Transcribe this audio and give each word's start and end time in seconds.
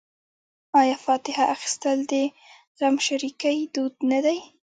آیا 0.79 0.95
فاتحه 1.05 1.43
اخیستل 1.55 1.99
د 2.11 2.13
غمشریکۍ 2.79 3.57
دود 3.73 3.93
نه 4.11 4.19
دی؟ 4.25 4.37